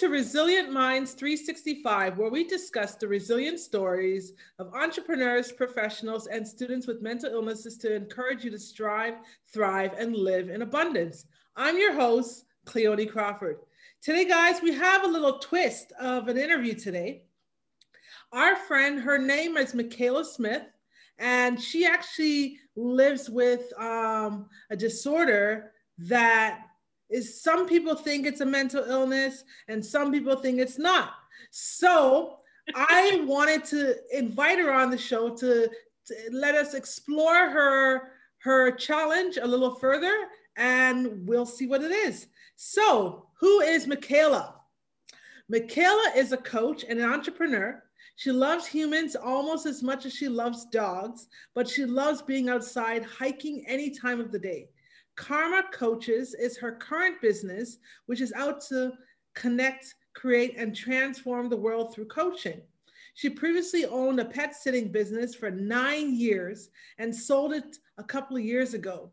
[0.00, 6.86] To Resilient Minds 365, where we discuss the resilient stories of entrepreneurs, professionals, and students
[6.86, 9.16] with mental illnesses to encourage you to strive,
[9.52, 11.26] thrive, and live in abundance.
[11.54, 13.58] I'm your host, Cleone Crawford.
[14.00, 17.24] Today, guys, we have a little twist of an interview today.
[18.32, 20.62] Our friend, her name is Michaela Smith,
[21.18, 26.69] and she actually lives with um, a disorder that
[27.10, 31.10] is some people think it's a mental illness and some people think it's not.
[31.50, 32.38] So
[32.74, 35.68] I wanted to invite her on the show to,
[36.06, 41.90] to, let us explore her her challenge a little further and we'll see what it
[41.90, 42.26] is.
[42.56, 44.54] So, who is Michaela?
[45.48, 47.82] Michaela is a coach and an entrepreneur.
[48.16, 53.02] She loves humans almost as much as she loves dogs, but she loves being outside
[53.02, 54.68] hiking any time of the day.
[55.16, 58.92] Karma Coaches is her current business, which is out to
[59.34, 62.60] connect, create, and transform the world through coaching.
[63.14, 68.36] She previously owned a pet sitting business for nine years and sold it a couple
[68.36, 69.10] of years ago.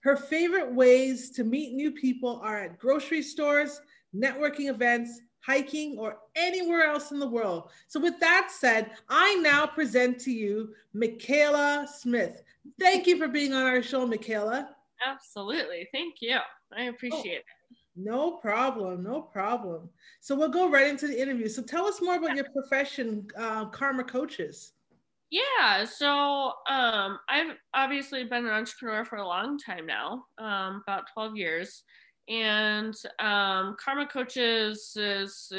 [0.00, 3.80] Her favorite ways to meet new people are at grocery stores,
[4.14, 7.70] networking events, hiking, or anywhere else in the world.
[7.88, 12.42] So, with that said, I now present to you Michaela Smith.
[12.80, 14.70] Thank you for being on our show, Michaela.
[15.06, 15.88] Absolutely.
[15.92, 16.38] Thank you.
[16.76, 17.44] I appreciate oh, it.
[17.94, 19.02] No problem.
[19.02, 19.88] No problem.
[20.20, 21.48] So we'll go right into the interview.
[21.48, 24.72] So tell us more about your profession, uh, Karma Coaches.
[25.30, 31.04] Yeah, so um, I've obviously been an entrepreneur for a long time now, um, about
[31.14, 31.84] 12 years.
[32.28, 35.52] And um, Karma Coaches is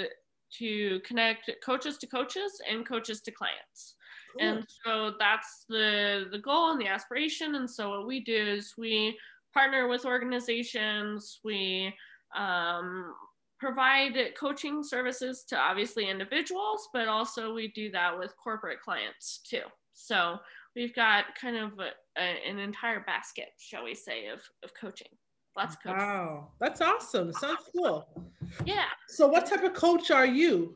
[0.60, 3.96] to connect coaches to coaches and coaches to clients.
[4.38, 4.48] Cool.
[4.48, 7.56] And so that's the the goal and the aspiration.
[7.56, 9.18] And so what we do is we
[9.54, 11.40] partner with organizations.
[11.44, 11.94] We
[12.36, 13.14] um,
[13.60, 19.62] provide coaching services to obviously individuals, but also we do that with corporate clients too.
[19.94, 20.38] So
[20.76, 25.08] we've got kind of a, a, an entire basket, shall we say, of, of coaching.
[25.56, 26.00] Lots of coaching.
[26.00, 27.32] Wow, that's awesome.
[27.34, 28.08] Sounds cool.
[28.66, 28.86] Yeah.
[29.08, 30.76] So, what type of coach are you?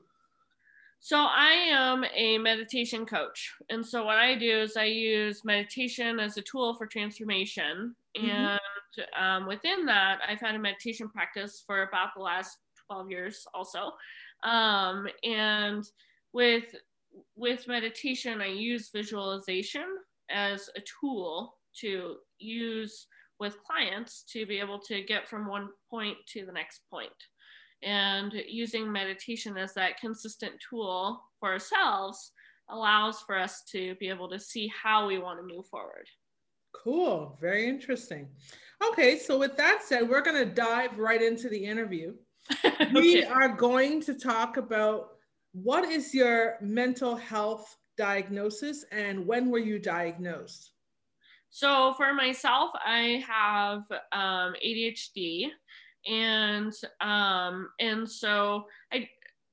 [1.00, 3.54] So I am a meditation coach.
[3.70, 7.96] And so what I do is I use meditation as a tool for transformation.
[8.18, 8.30] Mm-hmm.
[8.30, 12.58] And um, within that, I've had a meditation practice for about the last
[12.88, 13.92] 12 years also.
[14.44, 15.84] Um, and
[16.34, 16.76] with
[17.36, 19.88] with meditation, I use visualization
[20.30, 23.08] as a tool to use
[23.40, 27.12] with clients to be able to get from one point to the next point
[27.84, 32.32] and using meditation as that consistent tool for ourselves
[32.70, 36.08] allows for us to be able to see how we want to move forward.
[36.84, 37.38] Cool.
[37.42, 38.28] Very interesting.
[38.92, 42.14] Okay, so with that said, we're going to dive right into the interview.
[42.66, 42.88] okay.
[42.94, 45.10] We are going to talk about
[45.54, 50.72] what is your mental health diagnosis and when were you diagnosed?
[51.50, 55.50] So, for myself, I have um, ADHD
[56.08, 59.08] and um and so i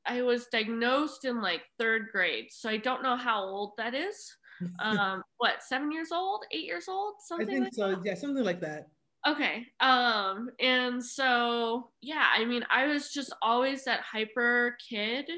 [0.07, 4.33] i was diagnosed in like third grade so i don't know how old that is
[4.81, 8.01] um what seven years old eight years old something i think like so that?
[8.05, 8.89] yeah something like that
[9.27, 15.29] okay um and so yeah i mean i was just always that hyper kid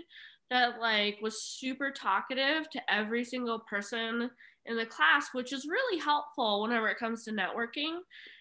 [0.50, 4.30] that like was super talkative to every single person
[4.66, 7.98] in the class which is really helpful whenever it comes to networking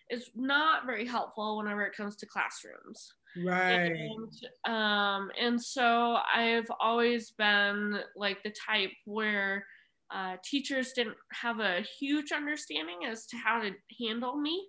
[0.10, 3.14] is not very helpful whenever it comes to classrooms.
[3.44, 3.92] Right.
[3.92, 9.66] And, um, and so I've always been like the type where
[10.14, 14.68] uh, teachers didn't have a huge understanding as to how to handle me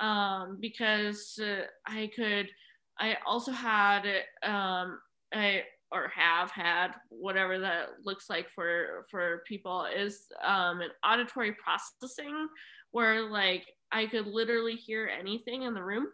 [0.00, 2.48] um, because uh, I could,
[2.98, 4.04] I also had,
[4.42, 4.98] um,
[5.32, 5.62] I,
[5.92, 12.48] or have had whatever that looks like for for people is um, an auditory processing
[12.92, 16.06] where like I could literally hear anything in the room.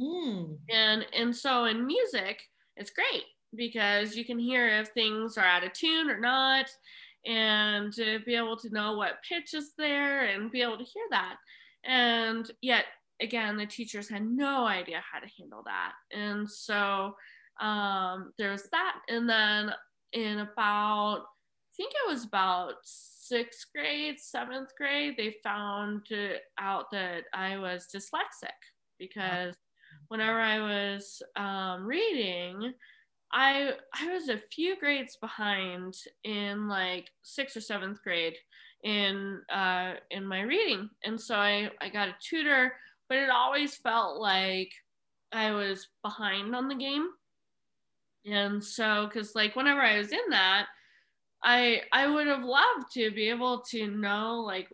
[0.00, 0.56] Mm.
[0.70, 2.40] And and so in music,
[2.76, 3.24] it's great
[3.54, 6.66] because you can hear if things are out of tune or not
[7.26, 11.04] and to be able to know what pitch is there and be able to hear
[11.10, 11.36] that.
[11.84, 12.84] And yet
[13.20, 15.92] again, the teachers had no idea how to handle that.
[16.12, 17.14] And so
[17.60, 18.98] um, there's that.
[19.08, 19.72] And then
[20.12, 26.06] in about, I think it was about sixth grade, seventh grade, they found
[26.58, 28.50] out that I was dyslexic
[28.98, 29.54] because
[30.08, 32.72] whenever I was um, reading,
[33.36, 35.94] I I was a few grades behind
[36.24, 38.34] in like sixth or seventh grade
[38.82, 42.72] in uh, in my reading, and so I I got a tutor,
[43.10, 44.72] but it always felt like
[45.32, 47.10] I was behind on the game,
[48.24, 50.68] and so because like whenever I was in that,
[51.44, 54.68] I I would have loved to be able to know like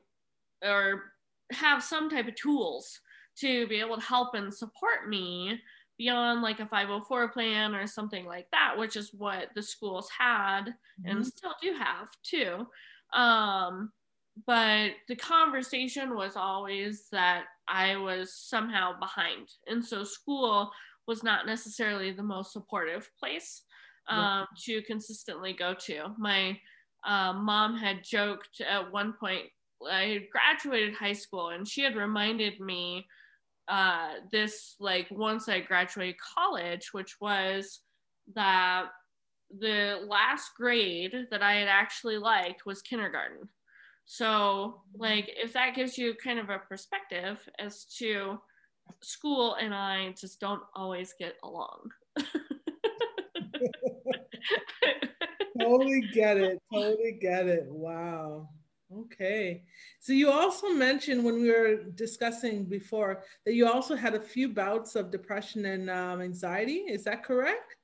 [0.64, 1.14] or
[1.50, 3.00] have some type of tools
[3.38, 5.60] to be able to help and support me
[5.98, 10.62] beyond like a 504 plan or something like that, which is what the schools had
[10.64, 11.10] mm-hmm.
[11.10, 12.66] and still do have too.
[13.18, 13.92] Um,
[14.46, 19.48] but the conversation was always that I was somehow behind.
[19.66, 20.70] And so school
[21.06, 23.62] was not necessarily the most supportive place
[24.08, 26.14] um, to consistently go to.
[26.18, 26.58] My
[27.04, 29.46] uh, mom had joked at one point,
[29.90, 33.06] I had graduated high school, and she had reminded me
[33.72, 37.80] uh, this, like, once I graduated college, which was
[38.34, 38.88] that
[39.60, 43.48] the last grade that I had actually liked was kindergarten.
[44.04, 48.38] So, like, if that gives you kind of a perspective as to
[49.00, 51.92] school and I just don't always get along.
[55.58, 56.60] totally get it.
[56.70, 57.64] Totally get it.
[57.70, 58.50] Wow.
[59.12, 59.62] Okay.
[60.00, 64.48] So you also mentioned when we were discussing before that you also had a few
[64.48, 66.84] bouts of depression and um, anxiety.
[66.88, 67.76] Is that correct?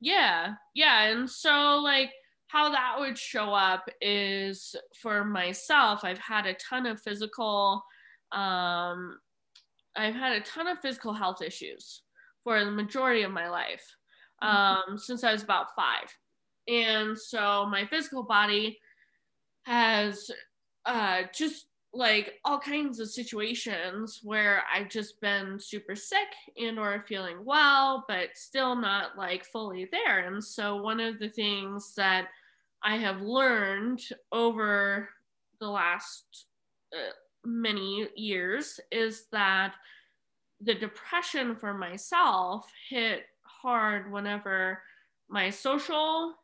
[0.00, 0.54] Yeah.
[0.74, 1.04] Yeah.
[1.04, 2.10] And so, like,
[2.48, 7.82] how that would show up is for myself, I've had a ton of physical,
[8.32, 9.18] um,
[9.96, 12.02] I've had a ton of physical health issues
[12.44, 13.84] for the majority of my life
[14.42, 14.92] mm-hmm.
[14.92, 16.14] um, since I was about five.
[16.68, 18.78] And so my physical body
[19.64, 20.30] has
[20.86, 26.28] uh, just like all kinds of situations where I've just been super sick
[26.60, 30.20] and or feeling well, but still not like fully there.
[30.20, 32.28] And so one of the things that
[32.82, 35.08] I have learned over
[35.58, 36.46] the last
[36.92, 37.12] uh,
[37.44, 39.74] many years is that
[40.60, 44.82] the depression for myself hit hard whenever
[45.28, 46.34] my social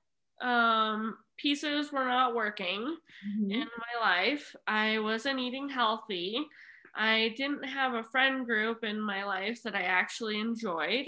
[0.41, 2.97] um, pieces were not working
[3.27, 3.51] mm-hmm.
[3.51, 4.55] in my life.
[4.67, 6.39] I wasn't eating healthy.
[6.95, 11.07] I didn't have a friend group in my life that I actually enjoyed.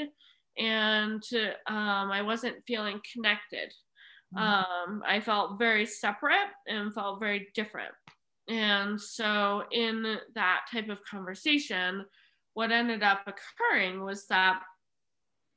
[0.58, 1.22] And
[1.66, 3.72] um, I wasn't feeling connected.
[4.34, 4.42] Mm-hmm.
[4.42, 7.92] Um, I felt very separate and felt very different.
[8.48, 12.04] And so, in that type of conversation,
[12.52, 14.60] what ended up occurring was that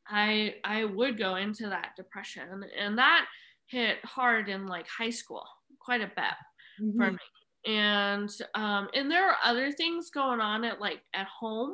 [0.07, 3.25] I I would go into that depression, and that
[3.69, 5.46] hit hard in like high school
[5.80, 6.98] quite a bit mm-hmm.
[6.98, 7.18] for me
[7.66, 11.74] and um and there are other things going on at like at home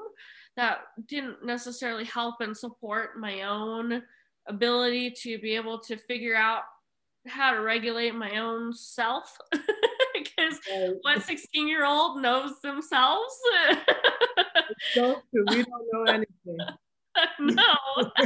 [0.55, 4.01] that didn't necessarily help and support my own
[4.47, 6.61] ability to be able to figure out
[7.27, 9.37] how to regulate my own self
[10.13, 10.59] because
[11.01, 13.33] what 16 year old knows themselves
[14.93, 16.57] so we don't know anything
[17.39, 17.63] no.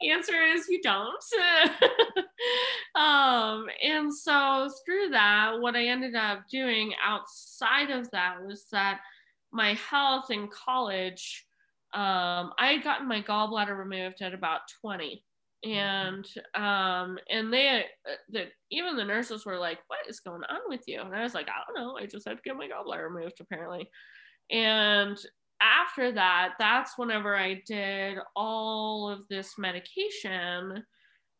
[0.00, 1.22] the answer is you don't.
[2.94, 9.00] Um, and so through that, what I ended up doing outside of that was that
[9.52, 11.46] my health in college,
[11.94, 15.22] um, I had gotten my gallbladder removed at about 20
[15.64, 20.60] and um and they uh, the even the nurses were like what is going on
[20.68, 21.00] with you?
[21.00, 21.96] And i was like i don't know.
[21.96, 23.88] I just had to get my gallbladder removed apparently.
[24.50, 25.18] And
[25.60, 30.84] after that, that's whenever I did all of this medication.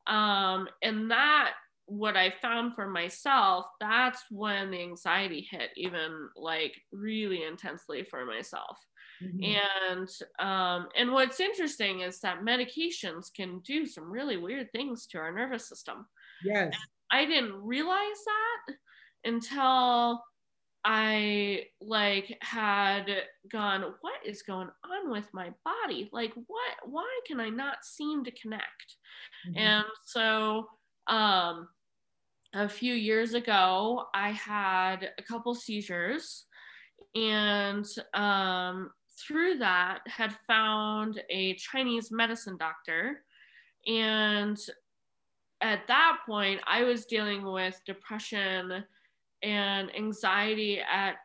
[0.06, 1.52] Um, and that,
[1.86, 8.26] what I found for myself, that's when the anxiety hit even like really intensely for
[8.26, 8.76] myself.
[9.22, 9.54] Mm-hmm.
[9.94, 10.08] And
[10.38, 15.32] um, and what's interesting is that medications can do some really weird things to our
[15.32, 16.06] nervous system.
[16.44, 16.64] Yes.
[16.64, 16.74] And
[17.10, 18.74] I didn't realize that
[19.24, 20.22] until
[20.88, 23.06] I like had
[23.50, 26.08] gone, what is going on with my body?
[26.12, 28.96] Like, what, why can I not seem to connect?
[29.48, 29.58] Mm-hmm.
[29.58, 30.68] And so,
[31.08, 31.68] um,
[32.54, 36.46] a few years ago, I had a couple seizures,
[37.16, 43.24] and um, through that, had found a Chinese medicine doctor.
[43.88, 44.56] And
[45.60, 48.84] at that point, I was dealing with depression
[49.42, 51.16] and anxiety at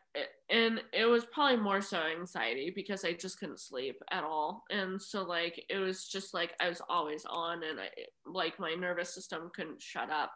[0.49, 4.65] and it was probably more so anxiety because I just couldn't sleep at all.
[4.69, 7.87] And so like it was just like I was always on and I
[8.25, 10.31] like my nervous system couldn't shut up.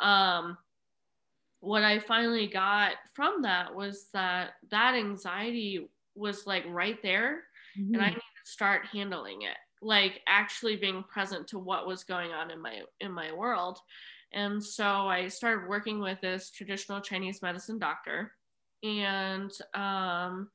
[0.00, 0.58] Um
[1.60, 7.44] what I finally got from that was that that anxiety was like right there
[7.78, 7.94] mm-hmm.
[7.94, 8.16] and I mm-hmm.
[8.16, 9.56] to start handling it.
[9.80, 13.78] Like actually being present to what was going on in my in my world.
[14.34, 18.32] And so I started working with this traditional Chinese medicine doctor
[18.82, 20.50] and um,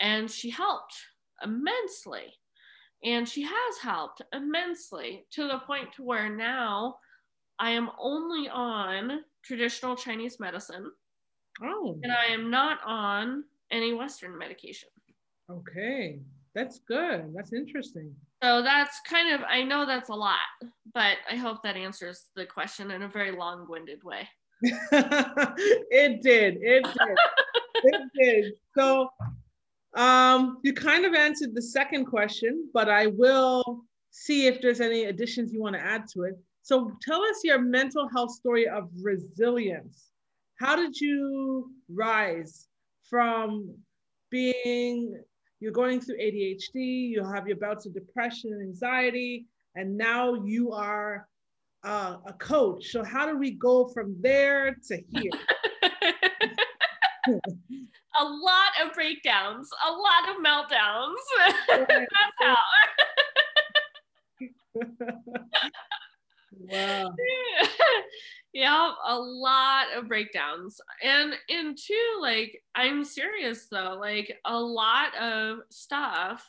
[0.00, 0.94] and she helped
[1.42, 2.32] immensely.
[3.04, 6.96] And she has helped immensely to the point to where now
[7.60, 10.90] i am only on traditional chinese medicine.
[11.62, 11.98] Oh.
[12.02, 14.88] And i am not on any western medication.
[15.50, 16.20] Okay.
[16.54, 17.32] That's good.
[17.34, 20.38] That's interesting so that's kind of i know that's a lot
[20.94, 24.28] but i hope that answers the question in a very long-winded way
[24.62, 27.16] it did it did
[27.84, 28.52] it did.
[28.76, 29.08] So
[29.96, 35.04] um, you kind of answered the second question, but I will see if there's any
[35.04, 36.34] additions you want to add to it.
[36.62, 40.10] So tell us your mental health story of resilience.
[40.58, 42.66] How did you rise
[43.08, 43.74] from
[44.30, 45.22] being,
[45.60, 50.72] you're going through ADHD, you have your bouts of depression and anxiety, and now you
[50.72, 51.28] are
[51.84, 52.90] uh, a coach.
[52.90, 55.30] So how do we go from there to here?
[58.20, 61.14] a lot of breakdowns, a lot of meltdowns.
[61.88, 62.06] That's
[62.40, 62.56] how.
[66.50, 67.14] wow.
[68.52, 70.80] Yeah, a lot of breakdowns.
[71.02, 76.48] And in two, like, I'm serious though, like, a lot of stuff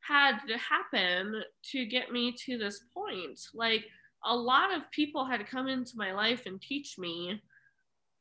[0.00, 3.40] had to happen to get me to this point.
[3.54, 3.84] Like,
[4.24, 7.40] a lot of people had to come into my life and teach me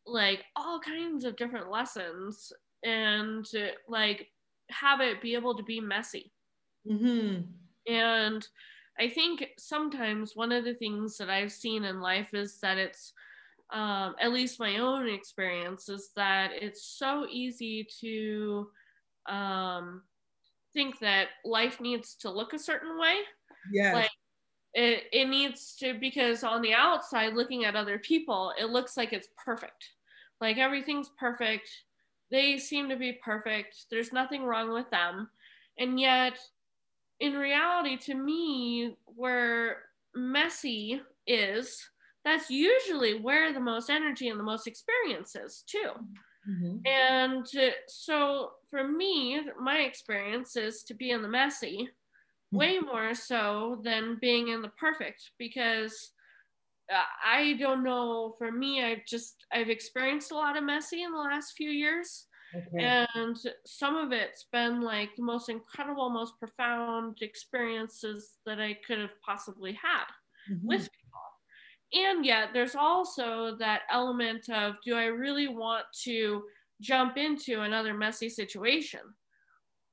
[0.05, 2.51] like all kinds of different lessons
[2.83, 3.45] and
[3.87, 4.27] like
[4.69, 6.31] have it be able to be messy.
[6.89, 7.41] Mm-hmm.
[7.93, 8.47] And
[8.99, 13.13] I think sometimes one of the things that I've seen in life is that it's,
[13.71, 18.69] um, at least my own experience, is that it's so easy to
[19.27, 20.03] um,
[20.73, 23.15] think that life needs to look a certain way.
[23.71, 23.93] Yeah.
[23.93, 24.11] Like
[24.73, 29.13] it, it needs to because on the outside looking at other people it looks like
[29.13, 29.91] it's perfect
[30.41, 31.69] like everything's perfect
[32.31, 35.29] they seem to be perfect there's nothing wrong with them
[35.77, 36.39] and yet
[37.23, 39.77] in reality to me where
[40.13, 41.89] messy is
[42.25, 45.91] that's usually where the most energy and the most experience is too
[46.49, 46.77] mm-hmm.
[46.85, 47.47] and
[47.87, 51.89] so for me my experience is to be in the messy
[52.51, 56.11] way more so than being in the perfect because
[56.91, 58.35] uh, I don't know.
[58.37, 62.27] For me, I've just I've experienced a lot of messy in the last few years,
[62.55, 63.07] okay.
[63.15, 68.99] and some of it's been like the most incredible, most profound experiences that I could
[68.99, 70.05] have possibly had
[70.51, 70.67] mm-hmm.
[70.67, 72.05] with people.
[72.07, 76.43] And yet, there's also that element of do I really want to
[76.81, 79.01] jump into another messy situation?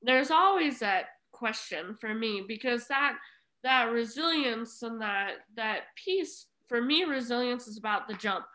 [0.02, 3.16] There's always that question for me because that
[3.62, 8.46] that resilience and that that peace for me resilience is about the jump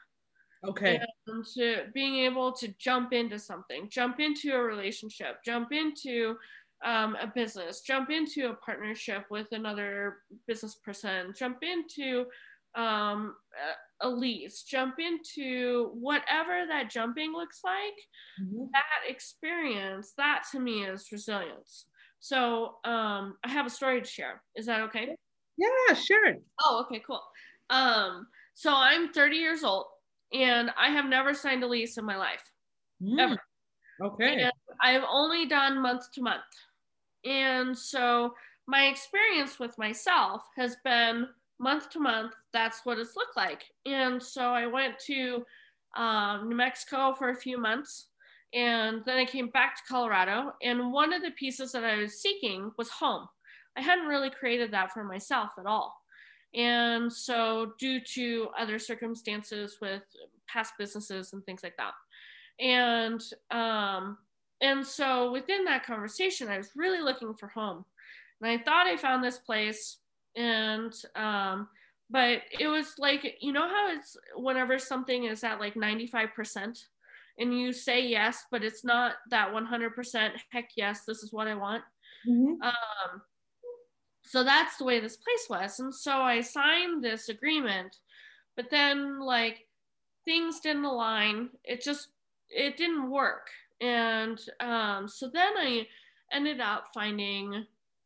[0.68, 6.36] okay and to being able to jump into something jump into a relationship jump into
[6.86, 10.18] um, a business jump into a partnership with another
[10.48, 12.26] business person jump into
[12.76, 13.36] um,
[14.02, 17.96] a lease jump into whatever that jumping looks like
[18.42, 18.66] mm-hmm.
[18.74, 21.86] that experience that to me is resilience
[22.26, 24.42] so um, I have a story to share.
[24.56, 25.16] Is that okay?
[25.58, 26.34] Yeah, sure.
[26.64, 27.22] Oh, okay, cool.
[27.70, 29.86] Um, so I'm 30 years old
[30.36, 32.44] and I have never signed a lease in my life.
[33.02, 33.20] Mm.
[33.20, 33.38] Ever.
[34.04, 34.42] Okay.
[34.42, 34.52] And
[34.82, 36.44] I've only done month to month.
[37.24, 38.34] And so
[38.68, 41.28] my experience with myself has been
[41.60, 43.64] month to month, that's what it's looked like.
[43.86, 45.46] And so I went to
[45.96, 48.08] um, New Mexico for a few months
[48.54, 50.54] and then I came back to Colorado.
[50.62, 53.28] And one of the pieces that I was seeking was home.
[53.78, 55.96] I hadn't really created that for myself at all.
[56.56, 60.04] And so, due to other circumstances with
[60.48, 61.94] past businesses and things like that,
[62.60, 63.22] and
[63.52, 64.18] um,
[64.62, 67.84] and so within that conversation, I was really looking for home,
[68.42, 69.98] and I thought I found this place,
[70.36, 71.68] and um,
[72.10, 76.30] but it was like you know how it's whenever something is at like ninety five
[76.34, 76.80] percent,
[77.38, 81.56] and you say yes, but it's not that 100% heck yes, this is what I
[81.56, 81.84] want.
[82.28, 82.62] Mm-hmm.
[82.62, 83.22] Um,
[84.26, 85.80] so that's the way this place was.
[85.80, 87.96] And so I signed this agreement,
[88.56, 89.68] but then like
[90.26, 91.50] things didn't align.
[91.64, 92.10] It just,
[92.50, 93.48] it didn't work.
[93.82, 95.88] And um, so then I
[96.32, 97.66] ended up finding,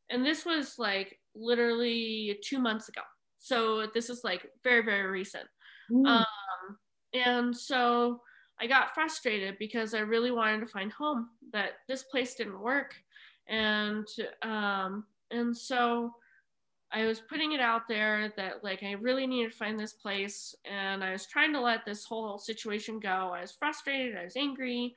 [0.09, 3.01] and this was like literally two months ago.
[3.37, 5.45] So this is like very, very recent.
[5.91, 6.05] Mm.
[6.07, 6.25] Um,
[7.13, 8.21] and so
[8.59, 12.93] I got frustrated because I really wanted to find home, that this place didn't work.
[13.47, 14.05] And
[14.41, 16.13] um, and so
[16.91, 20.55] I was putting it out there that like I really needed to find this place
[20.65, 23.31] and I was trying to let this whole situation go.
[23.33, 24.95] I was frustrated, I was angry,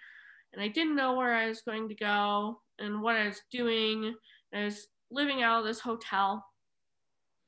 [0.52, 4.14] and I didn't know where I was going to go and what I was doing.
[4.54, 6.44] I was living out of this hotel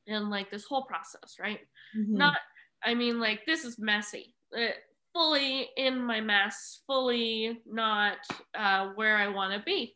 [0.07, 1.61] and like this whole process, right?
[1.97, 2.17] Mm-hmm.
[2.17, 2.39] Not,
[2.83, 4.35] I mean, like this is messy.
[4.53, 4.77] It,
[5.15, 8.17] fully in my mess, fully not
[8.59, 9.95] uh, where I want to be.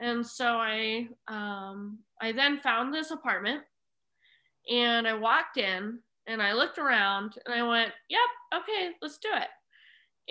[0.00, 3.62] And so I, um, I then found this apartment
[4.70, 8.20] and I walked in and I looked around and I went, yep,
[8.62, 9.48] okay, let's do it.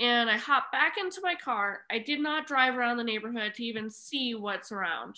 [0.01, 1.81] And I hopped back into my car.
[1.91, 5.17] I did not drive around the neighborhood to even see what's around.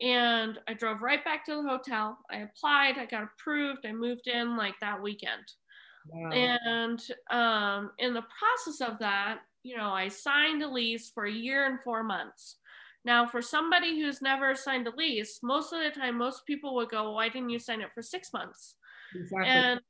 [0.00, 2.18] And I drove right back to the hotel.
[2.30, 5.44] I applied, I got approved, I moved in like that weekend.
[6.08, 6.30] Wow.
[6.30, 11.32] And um, in the process of that, you know, I signed a lease for a
[11.32, 12.56] year and four months.
[13.04, 16.90] Now, for somebody who's never signed a lease, most of the time, most people would
[16.90, 18.76] go, "Why didn't you sign it for six months?"
[19.14, 19.48] Exactly.
[19.48, 19.80] And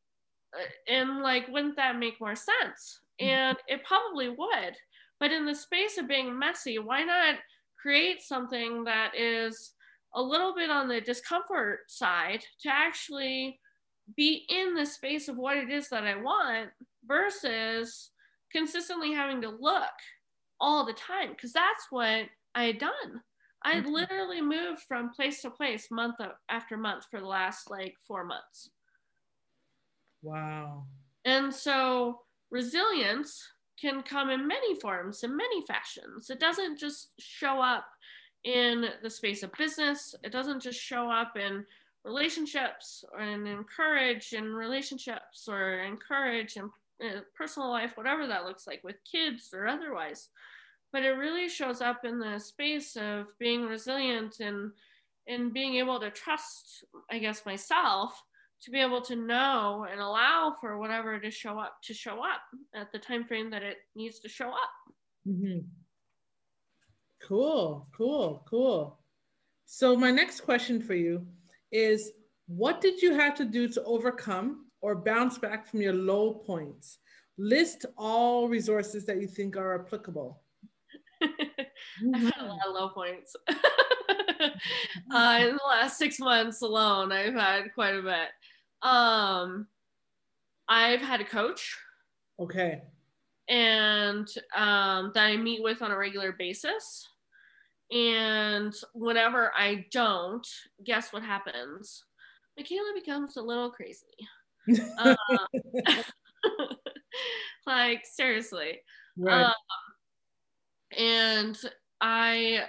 [0.55, 3.01] uh, and like, wouldn't that make more sense?
[3.21, 3.29] Mm-hmm.
[3.29, 4.75] And it probably would.
[5.21, 7.37] But in the space of being messy, why not
[7.81, 9.73] create something that is
[10.15, 13.59] a little bit on the discomfort side to actually
[14.17, 16.71] be in the space of what it is that I want
[17.07, 18.11] versus
[18.51, 19.85] consistently having to look
[20.61, 23.23] all the time because that's what I had done.
[23.65, 26.17] I had literally moved from place to place month
[26.49, 28.71] after month for the last like four months.
[30.23, 30.85] Wow.
[31.25, 33.49] And so resilience
[33.81, 36.31] can come in many forms, in many fashions.
[36.31, 37.87] It doesn't just show up
[38.45, 41.65] in the space of business, it doesn't just show up in
[42.05, 46.65] relationships or in encourage in relationships or encourage in
[47.05, 50.31] uh, personal life, whatever that looks like with kids or otherwise
[50.93, 54.71] but it really shows up in the space of being resilient and
[55.29, 58.23] and being able to trust i guess myself
[58.63, 62.43] to be able to know and allow for whatever to show up to show up
[62.75, 64.71] at the time frame that it needs to show up.
[65.29, 65.61] Mm-hmm.
[67.27, 68.99] cool cool cool.
[69.65, 71.27] So my next question for you
[71.71, 72.13] is
[72.47, 76.99] what did you have to do to overcome or bounce back from your low points?
[77.39, 80.42] List all resources that you think are applicable
[81.23, 83.35] I've had a lot of low points.
[83.49, 88.29] uh, in the last six months alone, I've had quite a bit.
[88.83, 89.67] Um,
[90.69, 91.77] I've had a coach.
[92.41, 92.83] Okay.
[93.49, 97.09] And um, that I meet with on a regular basis.
[97.91, 100.47] And whenever I don't,
[100.85, 102.05] guess what happens?
[102.57, 104.07] Michaela becomes a little crazy.
[104.99, 105.15] uh,
[107.67, 108.81] like, seriously.
[109.17, 109.45] Right.
[109.45, 109.53] Um,
[110.99, 111.59] and
[112.01, 112.65] I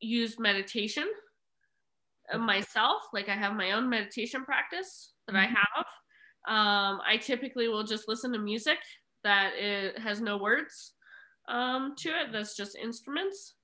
[0.00, 1.06] use meditation
[2.36, 3.02] myself.
[3.12, 5.54] Like I have my own meditation practice that I mm-hmm.
[5.54, 5.86] have.
[6.48, 8.78] Um, I typically will just listen to music
[9.24, 10.92] that it has no words
[11.48, 12.32] um, to it.
[12.32, 13.54] That's just instruments.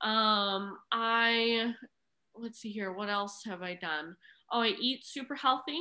[0.00, 1.72] Um, I
[2.36, 2.92] let's see here.
[2.92, 4.16] What else have I done?
[4.52, 5.80] Oh, I eat super healthy.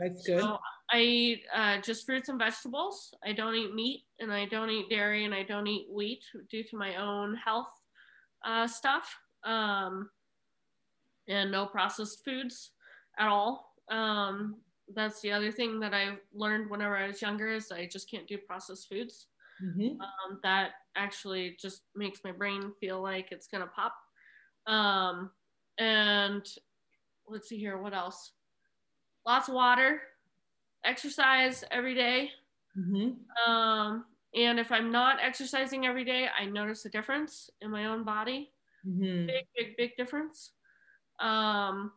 [0.00, 0.40] That's good.
[0.40, 0.58] So
[0.92, 3.14] I eat uh, just fruits and vegetables.
[3.24, 6.64] I don't eat meat and I don't eat dairy and I don't eat wheat due
[6.64, 7.68] to my own health
[8.44, 9.14] uh, stuff.
[9.44, 10.10] Um,
[11.28, 12.72] and no processed foods
[13.18, 13.72] at all.
[13.90, 14.56] Um,
[14.94, 18.26] that's the other thing that I learned whenever I was younger is I just can't
[18.26, 19.26] do processed foods.
[19.64, 20.00] Mm-hmm.
[20.00, 23.94] Um, that actually just makes my brain feel like it's gonna pop.
[24.66, 25.30] Um,
[25.78, 26.46] and
[27.28, 28.32] let's see here, what else?
[29.26, 30.00] Lots of water,
[30.84, 32.30] exercise every day.
[32.78, 33.50] Mm-hmm.
[33.50, 38.04] Um, and if I'm not exercising every day, I notice a difference in my own
[38.04, 38.50] body.
[38.86, 39.26] Mm-hmm.
[39.26, 40.50] Big, big, big difference.
[41.20, 41.92] Um,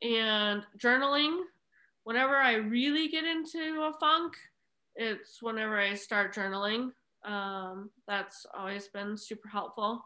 [0.00, 1.40] and journaling,
[2.04, 4.34] whenever I really get into a funk,
[4.96, 6.90] it's whenever I start journaling.
[7.24, 10.04] Um, that's always been super helpful.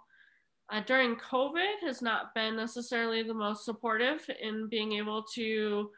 [0.68, 5.90] Uh, during COVID has not been necessarily the most supportive in being able to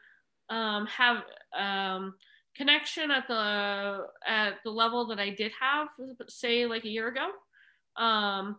[0.49, 1.23] um, have
[1.57, 2.15] um,
[2.55, 5.87] connection at the at the level that I did have,
[6.27, 7.29] say like a year ago.
[8.01, 8.57] Um,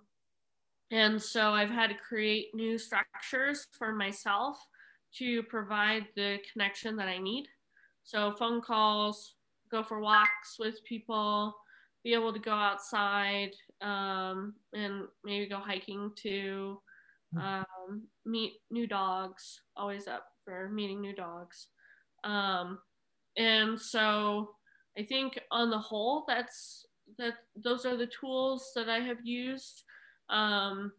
[0.91, 4.59] and so I've had to create new structures for myself
[5.19, 7.47] to provide the connection that I need.
[8.03, 9.35] So phone calls,
[9.71, 11.55] go for walks with people,
[12.03, 13.51] be able to go outside
[13.81, 16.81] um, and maybe go hiking to
[17.33, 17.39] hmm.
[17.39, 19.61] um, meet new dogs.
[19.77, 21.69] Always up for meeting new dogs.
[22.25, 22.79] Um,
[23.37, 24.51] and so
[24.99, 26.87] I think on the whole, that's
[27.19, 29.85] that those are the tools that I have used.
[30.29, 30.93] Um,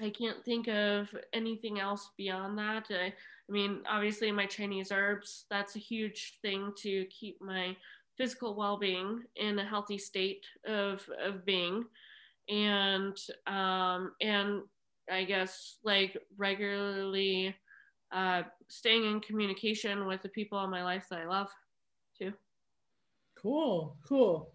[0.00, 2.86] I can't think of anything else beyond that.
[2.90, 3.12] I, I
[3.52, 7.76] mean, obviously, my Chinese herbs, that's a huge thing to keep my
[8.16, 11.84] physical well-being in a healthy state of, of being
[12.50, 13.16] and
[13.46, 14.62] um, and
[15.10, 17.54] i guess like regularly
[18.12, 21.48] uh, staying in communication with the people in my life that i love
[22.18, 22.32] too.
[23.36, 24.52] Cool cool.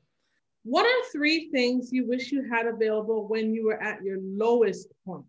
[0.63, 4.87] What are three things you wish you had available when you were at your lowest
[5.05, 5.25] point?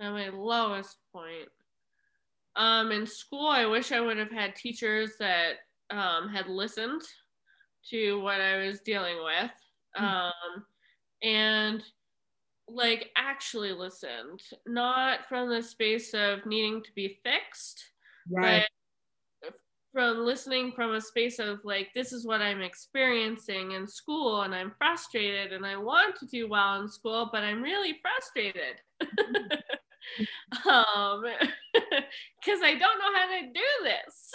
[0.00, 1.48] At my lowest point.
[2.56, 5.58] Um, in school i wish i would have had teachers that
[5.90, 7.02] um, had listened
[7.90, 9.50] to what I was dealing with.
[9.94, 10.04] Hmm.
[10.04, 10.64] um,
[11.22, 11.82] and
[12.68, 17.82] like actually listened, not from the space of needing to be fixed,
[18.30, 18.64] right.
[19.42, 19.54] but
[19.92, 24.54] from listening from a space of like, this is what I'm experiencing in school and
[24.54, 28.80] I'm frustrated and I want to do well in school, but I'm really frustrated.
[30.66, 31.22] um
[31.74, 34.34] because i don't know how to do this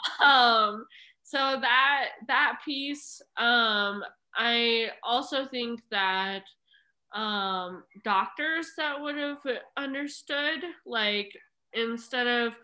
[0.24, 0.86] um
[1.28, 4.02] so that that piece um
[4.36, 6.42] i also think that
[7.14, 9.38] um doctors that would have
[9.76, 11.30] understood like
[11.74, 12.54] instead of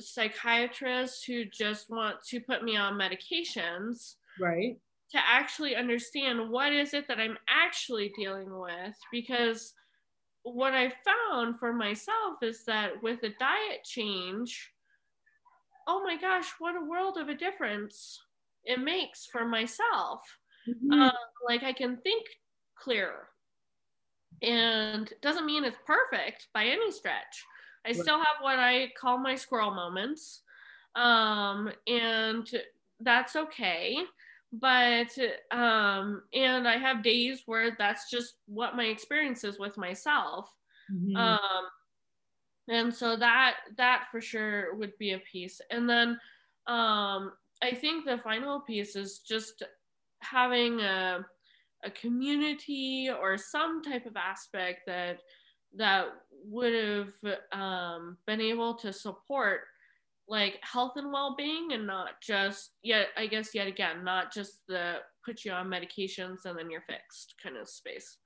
[0.00, 4.76] psychiatrists who just want to put me on medications right.
[5.10, 9.74] to actually understand what is it that i'm actually dealing with because
[10.54, 14.72] what I found for myself is that with a diet change,
[15.88, 18.20] oh my gosh, what a world of a difference
[18.64, 20.22] it makes for myself.
[20.68, 21.02] Mm-hmm.
[21.02, 21.10] Uh,
[21.48, 22.26] like I can think
[22.76, 23.28] clearer.
[24.42, 27.44] And doesn't mean it's perfect by any stretch.
[27.84, 30.42] I still have what I call my squirrel moments.
[30.94, 32.48] Um, and
[33.00, 33.98] that's okay
[34.52, 35.08] but
[35.50, 40.50] um and i have days where that's just what my experience is with myself
[40.90, 41.16] mm-hmm.
[41.16, 41.64] um
[42.68, 45.60] and so that that for sure would be a piece.
[45.70, 46.18] And then
[46.66, 49.62] um i think the final piece is just
[50.20, 51.24] having a
[51.84, 55.18] a community or some type of aspect that
[55.74, 56.06] that
[56.44, 57.12] would have
[57.52, 59.60] um, been able to support
[60.26, 64.96] like health and well-being and not just yet i guess yet again not just the
[65.28, 68.16] put you on medications and then you're fixed kind of space.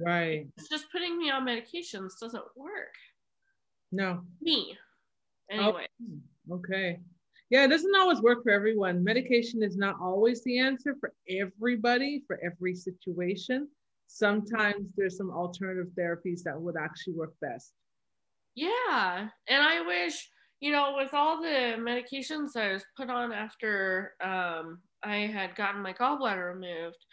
[0.00, 0.46] Right.
[0.56, 2.94] It's just putting me on medications doesn't work
[3.92, 4.22] no.
[4.40, 4.76] Me.
[5.50, 5.86] Anyway.
[6.50, 6.98] Oh, okay.
[7.50, 9.04] Yeah it doesn't always work for everyone.
[9.04, 13.68] Medication is not always the answer for everybody for every situation.
[14.06, 17.72] Sometimes there's some alternative therapies that would actually work best.
[18.54, 20.28] Yeah and i wish
[20.62, 25.82] you know, with all the medications I was put on after um, I had gotten
[25.82, 27.04] my gallbladder removed,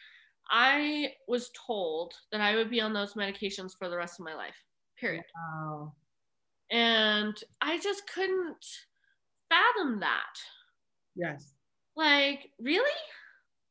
[0.52, 4.36] I was told that I would be on those medications for the rest of my
[4.36, 4.54] life,
[5.00, 5.24] period.
[5.36, 5.94] Wow.
[6.72, 8.66] And I just couldn't
[9.50, 10.36] fathom that.
[11.16, 11.54] Yes.
[11.96, 12.90] Like, really?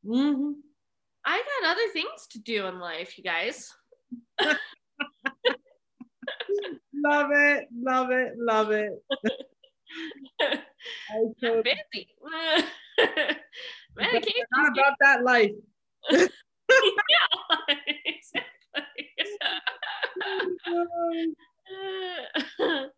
[0.05, 0.51] Mm-hmm.
[1.25, 3.73] I got other things to do in life, you guys.
[7.03, 8.91] love it, love it, love it.
[10.41, 12.07] I'm busy.
[13.97, 14.43] Medication.
[14.55, 15.51] Not about that life.
[16.11, 16.27] yeah,
[18.05, 19.09] exactly.
[22.59, 22.89] All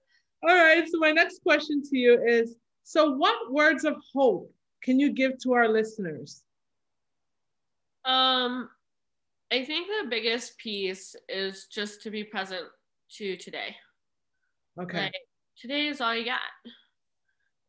[0.43, 0.87] right.
[0.89, 4.51] So my next question to you is: So, what words of hope
[4.83, 6.43] can you give to our listeners?
[8.05, 8.69] Um,
[9.51, 12.65] I think the biggest piece is just to be present
[13.17, 13.75] to today.
[14.81, 15.03] Okay.
[15.03, 15.15] Like,
[15.59, 16.39] today is all you got.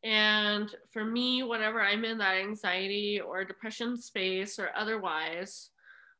[0.03, 5.69] And for me, whenever I'm in that anxiety or depression space or otherwise,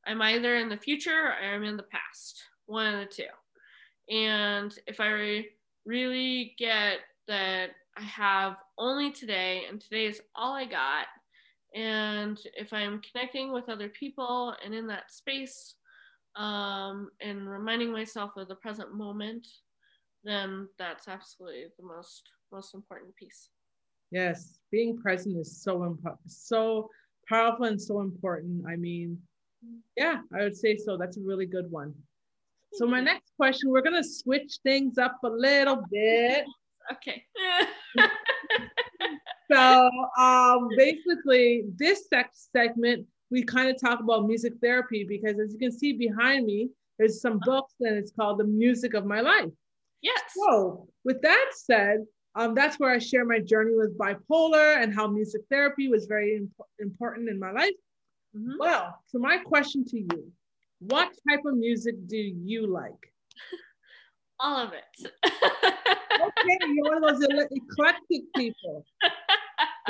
[0.06, 3.24] I'm either in the future or I'm in the past, one of the two.
[4.10, 5.46] And if I
[5.86, 11.08] really get that I have only today and today is all I got,
[11.76, 15.76] and if I'm connecting with other people and in that space
[16.36, 19.48] um, and reminding myself of the present moment,
[20.24, 23.50] then that's absolutely the most most important piece.
[24.12, 26.90] Yes, being present is so important, so
[27.28, 28.64] powerful and so important.
[28.68, 29.18] I mean,
[29.98, 30.98] yeah, I would say so.
[30.98, 31.94] That's a really good one.
[32.74, 36.46] So my next question, we're gonna switch things up a little bit.
[36.92, 37.24] Okay.
[39.52, 42.08] so um, basically, this
[42.52, 46.70] segment, we kind of talk about music therapy because as you can see behind me,
[46.98, 49.52] there's some books and it's called The Music of My Life.
[50.02, 50.22] Yes.
[50.36, 52.06] So, with that said,
[52.36, 56.36] um, that's where I share my journey with bipolar and how music therapy was very
[56.36, 57.74] imp- important in my life.
[58.36, 58.58] Mm-hmm.
[58.60, 60.32] Well, so my question to you
[60.88, 62.92] what type of music do you like?
[64.40, 65.12] All of it.
[65.26, 68.86] okay, you're one of those eclectic people.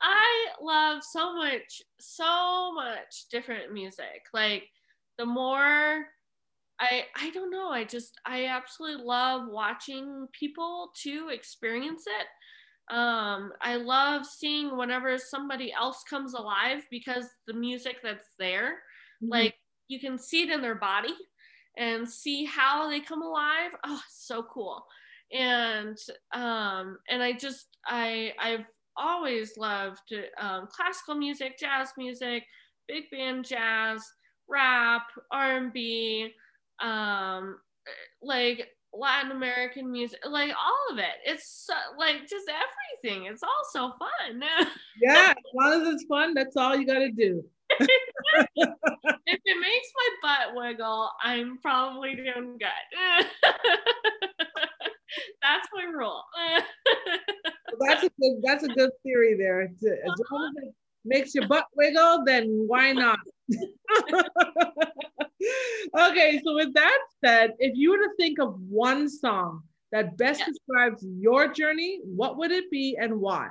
[0.00, 4.22] I love so much, so much different music.
[4.32, 4.64] Like
[5.18, 6.06] the more
[6.78, 12.94] I I don't know, I just I absolutely love watching people to experience it.
[12.94, 18.78] Um, I love seeing whenever somebody else comes alive because the music that's there,
[19.22, 19.32] mm-hmm.
[19.32, 19.54] like
[19.88, 21.14] you can see it in their body
[21.76, 23.70] and see how they come alive.
[23.84, 24.84] Oh, so cool.
[25.32, 25.98] And
[26.32, 28.64] um and I just I I've
[28.96, 32.44] always loved um, classical music, jazz music,
[32.88, 34.02] big band jazz,
[34.48, 36.32] rap, R&B,
[36.82, 37.58] um,
[38.22, 41.16] like Latin American music, like all of it.
[41.24, 41.68] It's
[41.98, 43.26] like just everything.
[43.26, 44.42] It's all so fun.
[45.02, 47.42] yeah, as long as it's fun, that's all you got to do.
[47.80, 53.26] If it makes my butt wiggle, I'm probably doing good.
[55.42, 56.22] that's my rule.
[57.80, 59.62] that's a good that's a good theory there.
[59.62, 59.70] As
[60.30, 63.18] long as it makes your butt wiggle, then why not?
[65.98, 69.62] okay, so with that said, if you were to think of one song
[69.92, 70.48] that best yes.
[70.48, 73.48] describes your journey, what would it be and why?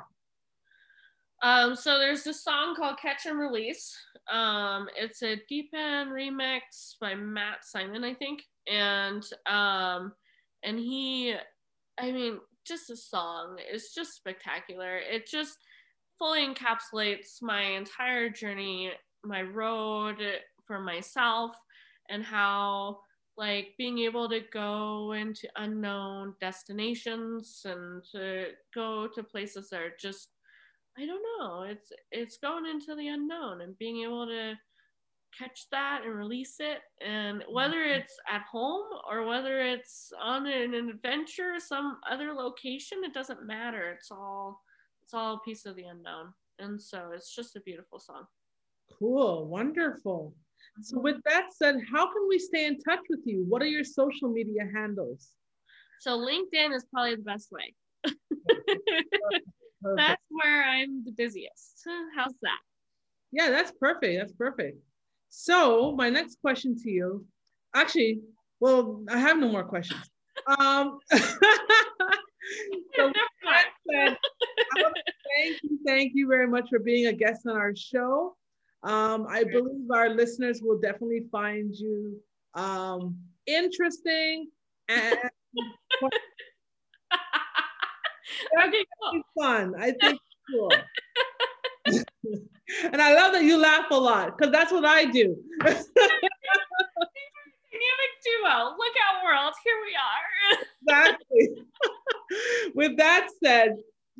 [1.41, 3.95] Um, so there's this song called Catch and Release.
[4.31, 8.43] Um, it's a Deepend remix by Matt Simon, I think.
[8.67, 10.13] And um,
[10.63, 11.35] and he
[11.97, 14.97] I mean, just a song is just spectacular.
[14.97, 15.57] It just
[16.17, 18.91] fully encapsulates my entire journey,
[19.23, 20.17] my road
[20.65, 21.55] for myself,
[22.09, 22.99] and how
[23.37, 29.93] like being able to go into unknown destinations and to go to places that are
[29.99, 30.29] just
[30.97, 31.63] I don't know.
[31.63, 34.53] It's it's going into the unknown and being able to
[35.37, 36.79] catch that and release it.
[37.05, 37.99] And whether mm-hmm.
[37.99, 43.91] it's at home or whether it's on an adventure, some other location, it doesn't matter.
[43.91, 44.61] It's all
[45.03, 46.33] it's all a piece of the unknown.
[46.59, 48.23] And so it's just a beautiful song.
[48.97, 50.33] Cool, wonderful.
[50.81, 53.45] So with that said, how can we stay in touch with you?
[53.47, 55.29] What are your social media handles?
[55.99, 57.73] So LinkedIn is probably the best way.
[59.95, 61.83] that's where I'm the busiest.
[62.15, 62.59] How's that?
[63.31, 64.19] Yeah, that's perfect.
[64.19, 64.77] That's perfect.
[65.29, 67.25] So my next question to you,
[67.73, 68.21] actually,
[68.59, 70.01] well, I have no more questions.
[70.59, 71.21] Um, so
[73.91, 74.17] said,
[74.75, 78.35] thank you, thank you very much for being a guest on our show.
[78.83, 82.19] Um, I believe our listeners will definitely find you
[82.53, 84.49] um, interesting
[84.89, 85.17] and
[88.67, 89.21] okay, cool.
[89.37, 89.73] fun.
[89.79, 90.19] I think
[90.51, 90.71] cool.
[92.91, 95.35] and I love that you laugh a lot because that's what I do.
[95.61, 95.83] Dynamic
[98.23, 98.75] duo.
[98.77, 99.53] Look out, world.
[99.63, 100.27] Here we are.
[100.81, 101.49] exactly.
[102.73, 103.77] With that said,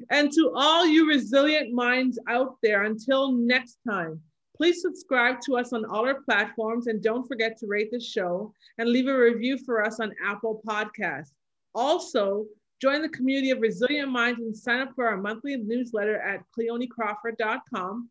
[0.09, 4.21] and to all you resilient minds out there, until next time,
[4.57, 8.53] please subscribe to us on all our platforms and don't forget to rate the show
[8.77, 11.31] and leave a review for us on Apple Podcasts.
[11.73, 12.45] Also,
[12.85, 18.07] join the community of resilient minds and sign up for our monthly newsletter at cleonecrawford.com.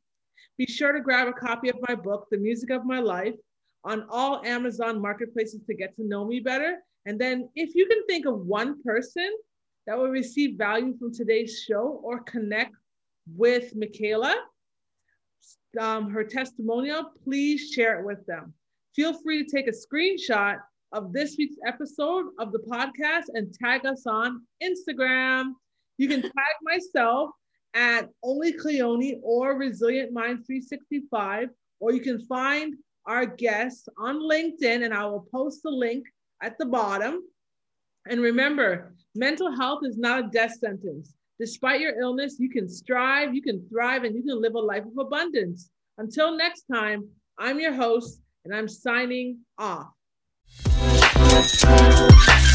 [0.58, 3.36] Be sure to grab a copy of my book, The Music of My Life,
[3.84, 6.78] on all Amazon marketplaces to get to know me better.
[7.06, 9.30] And then, if you can think of one person
[9.86, 12.74] that will receive value from today's show or connect
[13.36, 14.34] with Michaela,
[15.78, 18.52] um, her testimonial, please share it with them.
[18.96, 20.58] Feel free to take a screenshot
[20.94, 25.52] of this week's episode of the podcast and tag us on Instagram.
[25.98, 27.30] You can tag myself
[27.74, 31.48] at Only Cleone or Resilient Mind 365,
[31.80, 32.74] or you can find
[33.06, 36.06] our guests on LinkedIn, and I will post the link
[36.40, 37.22] at the bottom.
[38.08, 41.12] And remember, mental health is not a death sentence.
[41.40, 44.84] Despite your illness, you can strive, you can thrive, and you can live a life
[44.84, 45.70] of abundance.
[45.98, 49.88] Until next time, I'm your host, and I'm signing off.
[51.42, 52.53] Thank you.